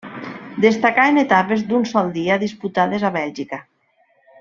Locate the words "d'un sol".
1.73-2.11